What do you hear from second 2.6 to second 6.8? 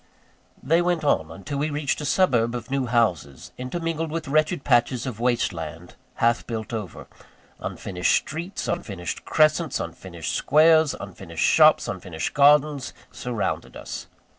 new houses, intermingled with wretched patches of waste land, half built